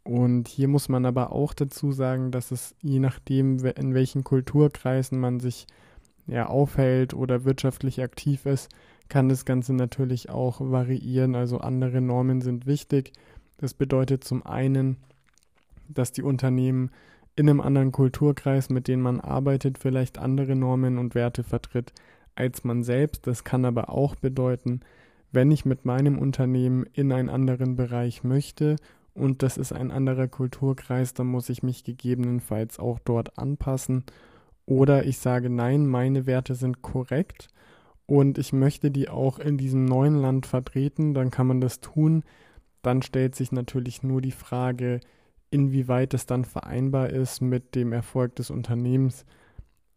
und 0.08 0.48
hier 0.48 0.68
muss 0.68 0.88
man 0.88 1.04
aber 1.04 1.32
auch 1.32 1.52
dazu 1.52 1.92
sagen, 1.92 2.30
dass 2.30 2.50
es 2.50 2.74
je 2.80 2.98
nachdem, 2.98 3.58
in 3.58 3.92
welchen 3.92 4.24
Kulturkreisen 4.24 5.20
man 5.20 5.38
sich 5.38 5.66
ja 6.26 6.46
aufhält 6.46 7.12
oder 7.12 7.44
wirtschaftlich 7.44 8.02
aktiv 8.02 8.46
ist, 8.46 8.70
kann 9.10 9.28
das 9.28 9.44
Ganze 9.44 9.74
natürlich 9.74 10.30
auch 10.30 10.62
variieren. 10.62 11.34
Also 11.34 11.58
andere 11.58 12.00
Normen 12.00 12.40
sind 12.40 12.64
wichtig. 12.64 13.12
Das 13.58 13.74
bedeutet 13.74 14.24
zum 14.24 14.44
einen, 14.46 14.96
dass 15.88 16.12
die 16.12 16.22
Unternehmen 16.22 16.90
in 17.36 17.48
einem 17.48 17.60
anderen 17.60 17.92
Kulturkreis, 17.92 18.68
mit 18.70 18.88
dem 18.88 19.00
man 19.00 19.20
arbeitet, 19.20 19.78
vielleicht 19.78 20.18
andere 20.18 20.56
Normen 20.56 20.98
und 20.98 21.14
Werte 21.14 21.44
vertritt 21.44 21.92
als 22.34 22.64
man 22.64 22.82
selbst. 22.82 23.26
Das 23.26 23.44
kann 23.44 23.64
aber 23.64 23.90
auch 23.90 24.14
bedeuten, 24.14 24.80
wenn 25.30 25.50
ich 25.50 25.64
mit 25.64 25.84
meinem 25.84 26.18
Unternehmen 26.18 26.86
in 26.92 27.12
einen 27.12 27.28
anderen 27.28 27.76
Bereich 27.76 28.24
möchte 28.24 28.76
und 29.14 29.42
das 29.42 29.56
ist 29.56 29.72
ein 29.72 29.90
anderer 29.90 30.28
Kulturkreis, 30.28 31.12
dann 31.12 31.26
muss 31.26 31.48
ich 31.48 31.62
mich 31.62 31.84
gegebenenfalls 31.84 32.78
auch 32.78 32.98
dort 33.00 33.36
anpassen. 33.38 34.04
Oder 34.64 35.04
ich 35.06 35.18
sage, 35.18 35.50
nein, 35.50 35.86
meine 35.86 36.26
Werte 36.26 36.54
sind 36.54 36.82
korrekt 36.82 37.48
und 38.06 38.38
ich 38.38 38.52
möchte 38.52 38.90
die 38.90 39.08
auch 39.08 39.38
in 39.38 39.58
diesem 39.58 39.84
neuen 39.84 40.16
Land 40.16 40.46
vertreten, 40.46 41.14
dann 41.14 41.30
kann 41.30 41.46
man 41.46 41.60
das 41.60 41.80
tun. 41.80 42.22
Dann 42.82 43.02
stellt 43.02 43.34
sich 43.34 43.52
natürlich 43.52 44.02
nur 44.02 44.20
die 44.20 44.32
Frage, 44.32 45.00
inwieweit 45.50 46.14
es 46.14 46.26
dann 46.26 46.44
vereinbar 46.44 47.10
ist 47.10 47.40
mit 47.40 47.74
dem 47.74 47.92
Erfolg 47.92 48.36
des 48.36 48.50
Unternehmens. 48.50 49.24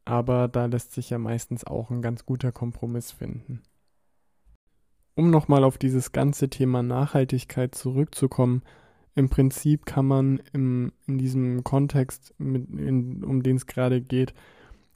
Aber 0.06 0.48
da 0.48 0.66
lässt 0.66 0.94
sich 0.94 1.10
ja 1.10 1.18
meistens 1.18 1.66
auch 1.66 1.90
ein 1.90 2.02
ganz 2.02 2.26
guter 2.26 2.52
Kompromiss 2.52 3.12
finden. 3.12 3.62
Um 5.14 5.30
nochmal 5.30 5.64
auf 5.64 5.78
dieses 5.78 6.12
ganze 6.12 6.50
Thema 6.50 6.82
Nachhaltigkeit 6.82 7.76
zurückzukommen, 7.76 8.64
im 9.14 9.30
Prinzip 9.30 9.86
kann 9.86 10.06
man 10.06 10.42
im, 10.54 10.94
in 11.06 11.18
diesem 11.18 11.64
Kontext, 11.64 12.34
mit, 12.38 12.70
in, 12.70 13.24
um 13.24 13.44
den 13.44 13.58
es 13.58 13.68
gerade 13.68 14.02
geht, 14.02 14.34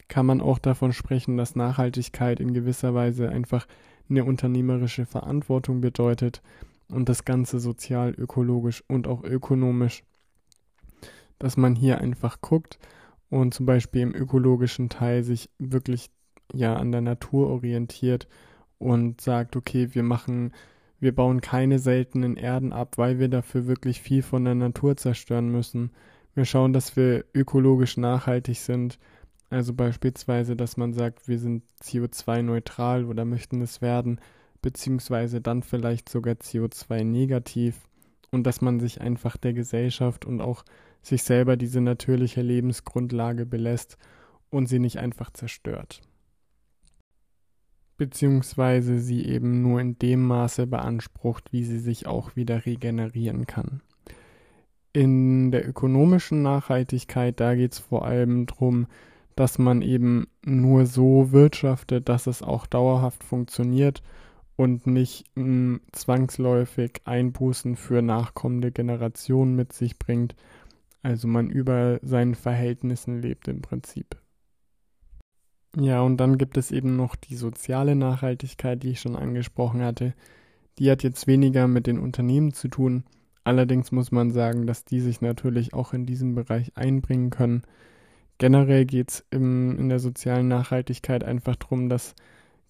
kann 0.07 0.25
man 0.25 0.39
auch 0.39 0.57
davon 0.57 0.93
sprechen, 0.93 1.35
dass 1.35 1.55
Nachhaltigkeit 1.55 2.39
in 2.39 2.53
gewisser 2.53 2.93
Weise 2.93 3.29
einfach 3.29 3.67
eine 4.09 4.23
unternehmerische 4.23 5.05
Verantwortung 5.05 5.81
bedeutet 5.81 6.41
und 6.89 7.09
das 7.09 7.25
Ganze 7.25 7.59
sozial, 7.59 8.13
ökologisch 8.17 8.83
und 8.87 9.07
auch 9.07 9.23
ökonomisch. 9.23 10.03
Dass 11.39 11.57
man 11.57 11.75
hier 11.75 11.99
einfach 11.99 12.41
guckt 12.41 12.79
und 13.29 13.53
zum 13.53 13.65
Beispiel 13.65 14.01
im 14.01 14.15
ökologischen 14.15 14.89
Teil 14.89 15.23
sich 15.23 15.49
wirklich 15.59 16.09
ja 16.53 16.75
an 16.75 16.91
der 16.91 17.01
Natur 17.01 17.49
orientiert 17.49 18.27
und 18.77 19.19
sagt, 19.19 19.55
okay, 19.55 19.89
wir 19.93 20.03
machen 20.03 20.51
wir 20.99 21.13
bauen 21.13 21.41
keine 21.41 21.79
seltenen 21.79 22.37
Erden 22.37 22.73
ab, 22.73 22.97
weil 22.97 23.19
wir 23.19 23.27
dafür 23.27 23.67
wirklich 23.67 24.01
viel 24.01 24.21
von 24.21 24.45
der 24.45 24.55
Natur 24.55 24.97
zerstören 24.97 25.49
müssen. 25.49 25.91
Wir 26.33 26.45
schauen, 26.45 26.73
dass 26.73 26.95
wir 26.95 27.25
ökologisch 27.33 27.97
nachhaltig 27.97 28.59
sind. 28.59 28.97
Also 29.49 29.73
beispielsweise, 29.73 30.55
dass 30.55 30.77
man 30.77 30.93
sagt, 30.93 31.27
wir 31.27 31.37
sind 31.37 31.63
CO2-neutral 31.83 33.05
oder 33.05 33.25
möchten 33.25 33.61
es 33.61 33.81
werden, 33.81 34.19
beziehungsweise 34.65 35.41
dann 35.41 35.61
vielleicht 35.61 36.09
sogar 36.09 36.33
CO2-negativ. 36.33 37.75
Und 38.31 38.47
dass 38.47 38.61
man 38.61 38.79
sich 38.79 38.99
einfach 38.99 39.37
der 39.37 39.53
Gesellschaft 39.53 40.25
und 40.25 40.41
auch 40.41 40.65
sich 41.03 41.21
selber 41.21 41.55
diese 41.55 41.81
natürliche 41.81 42.41
Lebensgrundlage 42.41 43.45
belässt 43.45 43.97
und 44.49 44.65
sie 44.67 44.79
nicht 44.79 44.97
einfach 44.97 45.29
zerstört 45.29 46.01
beziehungsweise 47.97 48.99
sie 48.99 49.25
eben 49.25 49.61
nur 49.61 49.79
in 49.79 49.97
dem 49.97 50.25
Maße 50.25 50.67
beansprucht, 50.67 51.53
wie 51.53 51.63
sie 51.63 51.79
sich 51.79 52.07
auch 52.07 52.35
wieder 52.35 52.65
regenerieren 52.65 53.47
kann. 53.47 53.81
In 54.91 55.51
der 55.51 55.67
ökonomischen 55.67 56.41
Nachhaltigkeit, 56.41 57.39
da 57.39 57.55
geht 57.55 57.73
es 57.73 57.79
vor 57.79 58.05
allem 58.05 58.47
darum, 58.47 58.87
dass 59.35 59.59
man 59.59 59.81
eben 59.81 60.27
nur 60.45 60.85
so 60.85 61.31
wirtschaftet, 61.31 62.07
dass 62.07 62.27
es 62.27 62.41
auch 62.41 62.65
dauerhaft 62.65 63.23
funktioniert 63.23 64.01
und 64.55 64.87
nicht 64.87 65.25
mh, 65.35 65.43
hm, 65.43 65.81
zwangsläufig 65.91 67.01
Einbußen 67.05 67.75
für 67.75 68.01
nachkommende 68.01 68.71
Generationen 68.71 69.55
mit 69.55 69.73
sich 69.73 69.99
bringt. 69.99 70.35
Also 71.03 71.27
man 71.27 71.49
über 71.49 71.99
seinen 72.01 72.35
Verhältnissen 72.35 73.21
lebt 73.21 73.47
im 73.47 73.61
Prinzip. 73.61 74.17
Ja, 75.77 76.01
und 76.01 76.17
dann 76.17 76.37
gibt 76.37 76.57
es 76.57 76.71
eben 76.71 76.95
noch 76.95 77.15
die 77.15 77.35
soziale 77.35 77.95
Nachhaltigkeit, 77.95 78.81
die 78.81 78.91
ich 78.91 79.01
schon 79.01 79.15
angesprochen 79.15 79.81
hatte. 79.81 80.13
Die 80.79 80.89
hat 80.89 81.03
jetzt 81.03 81.27
weniger 81.27 81.67
mit 81.67 81.85
den 81.85 81.99
Unternehmen 81.99 82.53
zu 82.53 82.69
tun. 82.69 83.03
Allerdings 83.43 83.91
muss 83.91 84.11
man 84.11 84.31
sagen, 84.31 84.67
dass 84.67 84.85
die 84.85 85.01
sich 85.01 85.21
natürlich 85.21 85.73
auch 85.73 85.93
in 85.93 86.05
diesem 86.05 86.33
Bereich 86.33 86.71
einbringen 86.75 87.29
können. 87.29 87.63
Generell 88.37 88.85
geht 88.85 89.11
es 89.11 89.25
in 89.31 89.89
der 89.89 89.99
sozialen 89.99 90.47
Nachhaltigkeit 90.47 91.23
einfach 91.23 91.55
darum, 91.55 91.87
dass 91.87 92.15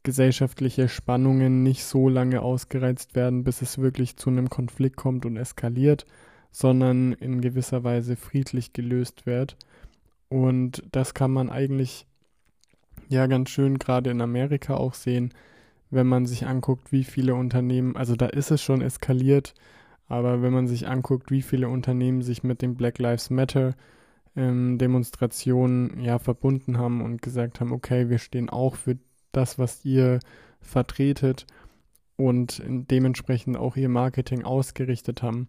gesellschaftliche 0.06 0.88
Spannungen 0.88 1.64
nicht 1.64 1.84
so 1.84 2.08
lange 2.08 2.42
ausgereizt 2.42 3.16
werden, 3.16 3.44
bis 3.44 3.62
es 3.62 3.80
wirklich 3.80 4.16
zu 4.16 4.30
einem 4.30 4.50
Konflikt 4.50 4.96
kommt 4.96 5.26
und 5.26 5.36
eskaliert, 5.36 6.06
sondern 6.52 7.12
in 7.12 7.42
gewisser 7.42 7.84
Weise 7.84 8.16
friedlich 8.16 8.72
gelöst 8.72 9.26
wird. 9.26 9.58
Und 10.30 10.84
das 10.92 11.14
kann 11.14 11.32
man 11.32 11.50
eigentlich 11.50 12.08
ja 13.10 13.28
ganz 13.28 13.50
schön 13.50 13.78
gerade 13.78 14.12
in 14.12 14.22
Amerika 14.22 14.76
auch 14.76 14.94
sehen, 14.94 15.34
wenn 15.90 16.08
man 16.08 16.26
sich 16.26 16.46
anguckt, 16.46 16.92
wie 16.92 17.04
viele 17.04 17.36
Unternehmen, 17.36 17.98
also 17.98 18.16
da 18.16 18.28
ist 18.28 18.52
es 18.52 18.62
schon 18.62 18.82
eskaliert, 18.82 19.54
aber 20.08 20.42
wenn 20.42 20.54
man 20.54 20.68
sich 20.68 20.88
anguckt, 20.88 21.32
wie 21.32 21.42
viele 21.42 21.68
Unternehmen 21.68 22.22
sich 22.22 22.44
mit 22.44 22.62
den 22.62 22.76
Black 22.76 23.00
Lives 23.00 23.30
Matter 23.30 23.76
ähm, 24.36 24.78
Demonstrationen 24.78 26.00
ja 26.00 26.20
verbunden 26.20 26.78
haben 26.78 27.02
und 27.02 27.22
gesagt 27.22 27.60
haben, 27.60 27.72
okay, 27.72 28.10
wir 28.10 28.20
stehen 28.20 28.50
auch 28.50 28.76
für 28.76 28.98
das, 29.36 29.60
was 29.60 29.84
ihr 29.86 30.20
vertretet 30.62 31.46
und 32.18 32.62
dementsprechend 32.66 33.58
auch 33.58 33.76
ihr 33.76 33.90
Marketing 33.90 34.44
ausgerichtet 34.44 35.22
haben, 35.22 35.48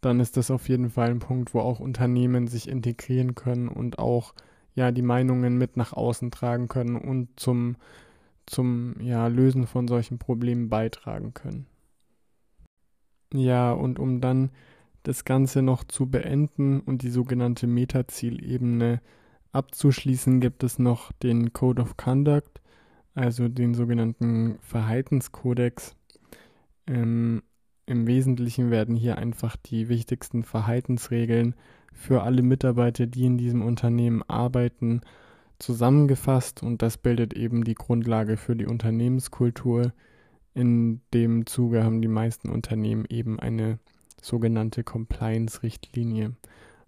dann 0.00 0.20
ist 0.20 0.36
das 0.36 0.50
auf 0.50 0.68
jeden 0.68 0.90
Fall 0.90 1.10
ein 1.10 1.18
Punkt, 1.18 1.54
wo 1.54 1.60
auch 1.60 1.80
Unternehmen 1.80 2.46
sich 2.46 2.68
integrieren 2.68 3.34
können 3.34 3.68
und 3.68 3.98
auch 3.98 4.32
ja 4.74 4.92
die 4.92 5.02
Meinungen 5.02 5.58
mit 5.58 5.76
nach 5.76 5.92
außen 5.92 6.30
tragen 6.30 6.68
können 6.68 6.96
und 6.96 7.28
zum, 7.38 7.76
zum 8.46 9.00
ja, 9.00 9.26
Lösen 9.26 9.66
von 9.66 9.88
solchen 9.88 10.18
Problemen 10.18 10.68
beitragen 10.68 11.34
können. 11.34 11.66
Ja, 13.34 13.72
und 13.72 13.98
um 13.98 14.20
dann 14.20 14.50
das 15.02 15.24
Ganze 15.24 15.62
noch 15.62 15.84
zu 15.84 16.06
beenden 16.06 16.80
und 16.80 17.02
die 17.02 17.10
sogenannte 17.10 17.66
Metazielebene 17.66 19.00
abzuschließen, 19.52 20.40
gibt 20.40 20.62
es 20.62 20.78
noch 20.78 21.12
den 21.12 21.52
Code 21.52 21.82
of 21.82 21.96
Conduct, 21.96 22.60
also 23.14 23.48
den 23.48 23.74
sogenannten 23.74 24.58
Verhaltenskodex. 24.60 25.96
Ähm, 26.86 27.42
Im 27.86 28.06
Wesentlichen 28.06 28.70
werden 28.70 28.96
hier 28.96 29.18
einfach 29.18 29.56
die 29.56 29.88
wichtigsten 29.88 30.44
Verhaltensregeln 30.44 31.54
für 31.92 32.22
alle 32.22 32.42
Mitarbeiter, 32.42 33.06
die 33.06 33.24
in 33.24 33.38
diesem 33.38 33.62
Unternehmen 33.62 34.22
arbeiten, 34.28 35.00
zusammengefasst 35.58 36.62
und 36.62 36.82
das 36.82 36.98
bildet 36.98 37.34
eben 37.34 37.64
die 37.64 37.74
Grundlage 37.74 38.36
für 38.36 38.54
die 38.54 38.66
Unternehmenskultur. 38.66 39.92
In 40.54 41.00
dem 41.12 41.46
Zuge 41.46 41.82
haben 41.82 42.00
die 42.00 42.08
meisten 42.08 42.48
Unternehmen 42.50 43.04
eben 43.08 43.40
eine 43.40 43.78
sogenannte 44.22 44.84
Compliance-Richtlinie. 44.84 46.36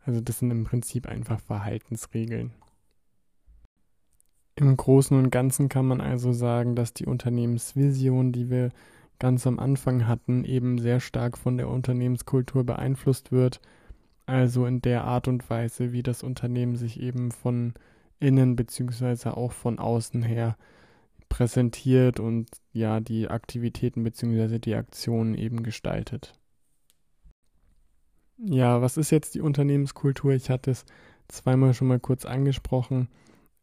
Also 0.05 0.21
das 0.21 0.39
sind 0.39 0.51
im 0.51 0.65
Prinzip 0.65 1.07
einfach 1.07 1.41
Verhaltensregeln. 1.41 2.53
Im 4.61 4.77
Großen 4.77 5.17
und 5.17 5.31
Ganzen 5.31 5.69
kann 5.69 5.87
man 5.87 6.01
also 6.01 6.33
sagen, 6.33 6.77
dass 6.77 6.95
die 6.95 7.07
Unternehmensvision, 7.07 8.31
die 8.31 8.51
wir 8.51 8.71
ganz 9.19 9.47
am 9.47 9.59
Anfang 9.59 10.07
hatten, 10.07 10.45
eben 10.45 10.79
sehr 10.79 11.01
stark 11.01 11.37
von 11.37 11.57
der 11.57 11.69
Unternehmenskultur 11.69 12.65
beeinflusst 12.65 13.33
wird 13.33 13.61
also 14.31 14.65
in 14.65 14.81
der 14.81 15.05
Art 15.05 15.27
und 15.27 15.51
Weise, 15.51 15.93
wie 15.93 16.05
das 16.05 16.23
Unternehmen 16.23 16.77
sich 16.77 17.01
eben 17.01 17.33
von 17.33 17.75
innen 18.21 18.55
beziehungsweise 18.55 19.37
auch 19.37 19.51
von 19.51 19.79
außen 19.79 20.23
her 20.23 20.57
präsentiert 21.29 22.21
und 22.21 22.49
ja 22.73 23.01
die 23.01 23.29
Aktivitäten 23.29 24.05
beziehungsweise 24.05 24.61
die 24.61 24.75
Aktionen 24.75 25.35
eben 25.35 25.65
gestaltet. 25.65 26.33
Ja, 28.39 28.81
was 28.81 28.97
ist 28.97 29.11
jetzt 29.11 29.35
die 29.35 29.41
Unternehmenskultur? 29.41 30.33
Ich 30.33 30.49
hatte 30.49 30.71
es 30.71 30.85
zweimal 31.29 31.75
schon 31.75 31.89
mal 31.89 32.01
kurz 32.01 32.25
angesprochen. 32.25 33.09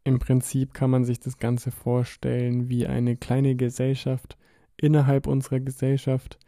Im 0.07 0.19
Prinzip 0.19 0.73
kann 0.73 0.89
man 0.89 1.03
sich 1.03 1.19
das 1.19 1.37
Ganze 1.37 1.69
vorstellen 1.69 2.69
wie 2.69 2.87
eine 2.87 3.17
kleine 3.17 3.55
Gesellschaft 3.55 4.37
innerhalb 4.77 5.27
unserer 5.27 5.59
Gesellschaft 5.59 6.39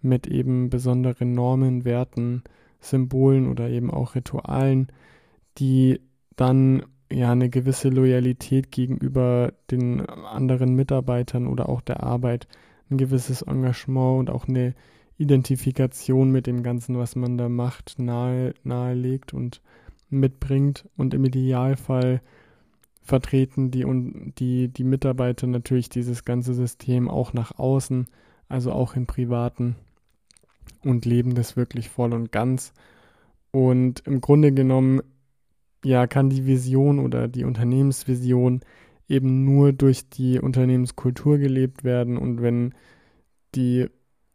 mit 0.00 0.26
eben 0.26 0.70
besonderen 0.70 1.32
Normen, 1.32 1.84
Werten, 1.84 2.42
Symbolen 2.80 3.50
oder 3.50 3.68
eben 3.68 3.90
auch 3.90 4.14
Ritualen, 4.14 4.86
die 5.58 6.00
dann 6.36 6.84
ja 7.12 7.30
eine 7.32 7.50
gewisse 7.50 7.90
Loyalität 7.90 8.70
gegenüber 8.70 9.52
den 9.70 10.00
anderen 10.06 10.74
Mitarbeitern 10.74 11.48
oder 11.48 11.68
auch 11.68 11.82
der 11.82 12.02
Arbeit, 12.02 12.48
ein 12.90 12.96
gewisses 12.96 13.42
Engagement 13.42 14.20
und 14.20 14.30
auch 14.30 14.48
eine 14.48 14.74
Identifikation 15.18 16.30
mit 16.30 16.46
dem 16.46 16.62
Ganzen, 16.62 16.96
was 16.96 17.14
man 17.14 17.36
da 17.36 17.50
macht, 17.50 17.98
nahe, 17.98 18.54
nahelegt 18.64 19.34
und 19.34 19.60
mitbringt. 20.08 20.88
Und 20.96 21.12
im 21.12 21.26
Idealfall 21.26 22.22
vertreten 23.02 23.70
die, 23.70 23.84
die, 24.38 24.68
die 24.68 24.84
Mitarbeiter 24.84 25.46
natürlich 25.46 25.88
dieses 25.88 26.24
ganze 26.24 26.54
System 26.54 27.10
auch 27.10 27.32
nach 27.32 27.58
außen, 27.58 28.06
also 28.48 28.72
auch 28.72 28.94
im 28.94 29.06
Privaten 29.06 29.76
und 30.84 31.04
leben 31.04 31.34
das 31.34 31.56
wirklich 31.56 31.88
voll 31.88 32.12
und 32.12 32.32
ganz. 32.32 32.72
Und 33.50 34.00
im 34.06 34.20
Grunde 34.20 34.52
genommen, 34.52 35.00
ja, 35.84 36.06
kann 36.06 36.30
die 36.30 36.46
Vision 36.46 36.98
oder 37.00 37.28
die 37.28 37.44
Unternehmensvision 37.44 38.60
eben 39.08 39.44
nur 39.44 39.72
durch 39.72 40.08
die 40.08 40.38
Unternehmenskultur 40.38 41.38
gelebt 41.38 41.84
werden. 41.84 42.16
Und 42.16 42.40
wenn 42.40 42.72
die 43.54 43.88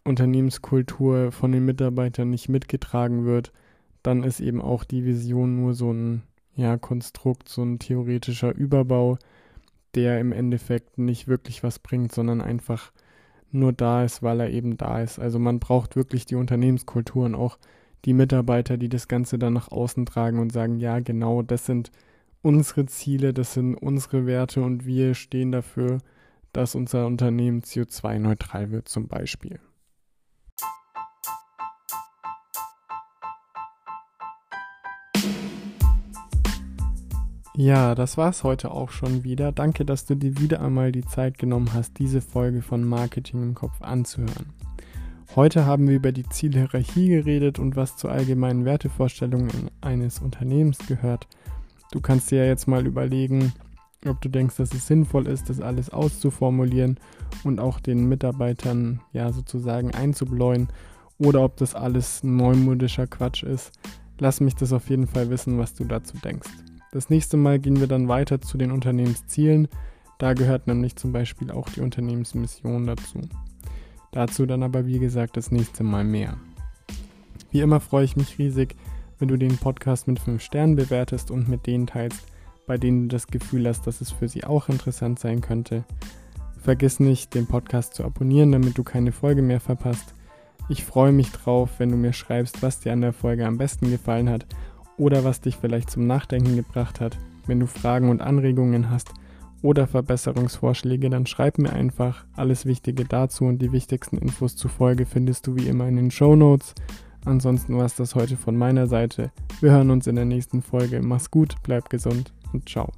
Unternehmenskultur 0.04 1.32
von 1.32 1.52
den 1.52 1.66
Mitarbeitern 1.66 2.30
nicht 2.30 2.50
mitgetragen 2.50 3.26
wird, 3.26 3.54
dann 4.04 4.24
ist 4.24 4.40
eben 4.40 4.62
auch 4.62 4.84
die 4.84 5.06
Vision 5.06 5.56
nur 5.56 5.74
so 5.74 5.92
ein 5.92 6.24
ja, 6.58 6.78
Konstrukt, 6.78 7.48
so 7.48 7.64
ein 7.64 7.80
theoretischer 7.80 8.54
Überbau, 8.54 9.18
der 9.96 10.20
im 10.20 10.32
Endeffekt 10.32 10.98
nicht 10.98 11.28
wirklich 11.28 11.64
was 11.64 11.80
bringt, 11.80 12.12
sondern 12.12 12.42
einfach 12.42 12.92
nur 13.52 13.72
da 13.72 14.04
ist, 14.04 14.24
weil 14.24 14.42
er 14.42 14.50
eben 14.50 14.76
da 14.76 15.02
ist. 15.02 15.20
Also 15.20 15.40
man 15.40 15.60
braucht 15.60 15.96
wirklich 15.96 16.26
die 16.26 16.36
Unternehmenskultur 16.36 17.26
und 17.26 17.36
auch 17.36 17.58
die 18.06 18.14
Mitarbeiter, 18.14 18.78
die 18.78 18.90
das 18.90 19.08
Ganze 19.08 19.40
dann 19.40 19.54
nach 19.54 19.72
außen 19.72 20.06
tragen 20.06 20.40
und 20.40 20.52
sagen, 20.52 20.80
ja, 20.80 21.00
genau, 21.00 21.44
das 21.44 21.66
sind 21.66 21.92
unsere 22.42 22.88
Ziele, 22.88 23.34
das 23.34 23.54
sind 23.54 23.76
unsere 23.76 24.26
Werte 24.26 24.62
und 24.62 24.86
wir 24.86 25.14
stehen 25.14 25.52
dafür, 25.52 26.00
dass 26.54 26.76
unser 26.76 27.06
Unternehmen 27.06 27.62
CO2-neutral 27.62 28.72
wird 28.72 28.90
zum 28.90 29.08
Beispiel. 29.08 29.60
Ja, 37.60 37.96
das 37.96 38.18
war's 38.18 38.44
heute 38.44 38.70
auch 38.70 38.92
schon 38.92 39.24
wieder. 39.24 39.52
Danke, 39.52 39.84
dass 39.84 40.06
du 40.06 40.14
dir 40.14 40.38
wieder 40.40 40.62
einmal 40.62 40.92
die 40.92 41.04
Zeit 41.04 41.40
genommen 41.40 41.74
hast, 41.74 41.98
diese 41.98 42.22
Folge 42.22 42.62
von 42.62 42.84
Marketing 42.84 43.42
im 43.42 43.56
Kopf 43.56 43.82
anzuhören. 43.82 44.54
Heute 45.36 45.66
haben 45.66 45.88
wir 45.88 45.96
über 45.96 46.12
die 46.12 46.30
Zielhierarchie 46.30 47.08
geredet 47.08 47.58
und 47.58 47.76
was 47.76 47.98
zu 47.98 48.10
allgemeinen 48.10 48.64
Wertevorstellungen 48.64 49.72
eines 49.82 50.20
Unternehmens 50.20 50.78
gehört. 50.88 51.28
Du 51.92 52.00
kannst 52.00 52.30
dir 52.30 52.44
ja 52.44 52.46
jetzt 52.46 52.68
mal 52.68 52.86
überlegen, 52.86 53.52
ob 54.06 54.22
du 54.22 54.30
denkst, 54.30 54.58
dass 54.58 54.72
es 54.76 54.86
sinnvoll 54.86 55.26
ist, 55.26 55.50
das 55.50 55.60
alles 55.60 55.90
auszuformulieren 55.90 57.00
und 57.44 57.60
auch 57.60 57.80
den 57.80 58.08
Mitarbeitern 58.08 59.02
ja 59.14 59.34
sozusagen 59.34 59.96
einzubläuen 59.96 60.68
oder 61.18 61.42
ob 61.42 61.58
das 61.58 61.74
alles 61.74 62.24
neumodischer 62.24 63.08
Quatsch 63.08 63.42
ist. 63.42 63.72
Lass 64.20 64.42
mich 64.42 64.54
das 64.54 64.74
auf 64.74 64.92
jeden 64.92 65.08
Fall 65.08 65.32
wissen, 65.32 65.58
was 65.58 65.74
du 65.74 65.86
dazu 65.86 66.18
denkst. 66.24 66.50
Das 66.92 67.10
nächste 67.10 67.36
Mal 67.38 67.60
gehen 67.60 67.80
wir 67.80 67.88
dann 67.88 68.08
weiter 68.08 68.40
zu 68.40 68.58
den 68.58 68.72
Unternehmenszielen. 68.72 69.68
Da 70.20 70.34
gehört 70.34 70.68
nämlich 70.68 70.96
zum 70.96 71.12
Beispiel 71.12 71.52
auch 71.52 71.70
die 71.70 71.82
Unternehmensmission 71.82 72.88
dazu. 72.88 73.22
Dazu 74.12 74.46
dann 74.46 74.64
aber 74.64 74.88
wie 74.88 75.00
gesagt 75.00 75.38
das 75.38 75.52
nächste 75.52 75.84
Mal 75.84 76.04
mehr. 76.06 76.38
Wie 77.52 77.60
immer 77.60 77.80
freue 77.80 78.06
ich 78.06 78.16
mich 78.16 78.40
riesig, 78.40 78.76
wenn 79.20 79.28
du 79.28 79.38
den 79.38 79.58
Podcast 79.58 80.08
mit 80.08 80.20
5 80.20 80.42
Sternen 80.42 80.76
bewertest 80.76 81.30
und 81.30 81.50
mit 81.50 81.68
denen 81.68 81.88
teilst, 81.88 82.26
bei 82.66 82.78
denen 82.78 83.04
du 83.04 83.16
das 83.16 83.28
Gefühl 83.28 83.68
hast, 83.68 83.86
dass 83.86 84.02
es 84.02 84.12
für 84.12 84.28
sie 84.28 84.44
auch 84.44 84.70
interessant 84.70 85.20
sein 85.20 85.42
könnte. 85.42 85.84
Vergiss 86.62 87.00
nicht, 87.00 87.34
den 87.34 87.48
Podcast 87.48 87.96
zu 87.96 88.04
abonnieren, 88.04 88.52
damit 88.52 88.78
du 88.78 88.84
keine 88.84 89.12
Folge 89.12 89.42
mehr 89.42 89.60
verpasst. 89.60 90.14
Ich 90.70 90.84
freue 90.84 91.12
mich 91.12 91.32
drauf, 91.32 91.72
wenn 91.78 91.90
du 91.90 91.98
mir 91.98 92.14
schreibst, 92.14 92.62
was 92.62 92.80
dir 92.80 92.94
an 92.94 93.02
der 93.02 93.14
Folge 93.14 93.46
am 93.46 93.58
besten 93.58 93.90
gefallen 93.90 94.30
hat 94.30 94.46
oder 94.98 95.24
was 95.24 95.42
dich 95.42 95.58
vielleicht 95.58 95.90
zum 95.90 96.08
Nachdenken 96.08 96.56
gebracht 96.56 97.00
hat. 97.00 97.18
Wenn 97.46 97.60
du 97.60 97.68
Fragen 97.68 98.10
und 98.10 98.22
Anregungen 98.22 98.90
hast 98.90 99.14
oder 99.62 99.88
Verbesserungsvorschläge, 99.88 101.10
dann 101.10 101.26
schreib 101.26 101.58
mir 101.58 101.74
einfach 101.74 102.26
alles 102.36 102.66
Wichtige 102.66 103.06
dazu 103.06 103.46
und 103.46 103.60
die 103.60 103.72
wichtigsten 103.72 104.18
Infos 104.18 104.56
zur 104.56 104.70
Folge 104.70 105.06
findest 105.06 105.48
du 105.48 105.56
wie 105.56 105.68
immer 105.68 105.88
in 105.88 105.96
den 105.96 106.12
Show 106.12 106.36
Notes. 106.36 106.76
Ansonsten 107.26 107.78
war 107.78 107.86
es 107.86 107.96
das 107.96 108.16
heute 108.16 108.38
von 108.38 108.56
meiner 108.56 108.88
Seite. 108.88 109.32
Wir 109.60 109.72
hören 109.72 109.92
uns 109.92 110.08
in 110.08 110.16
der 110.16 110.26
nächsten 110.26 110.62
Folge. 110.62 111.02
Mach's 111.02 111.32
gut, 111.32 111.56
bleib 111.64 111.90
gesund 111.90 112.34
und 112.54 112.70
ciao. 112.70 112.92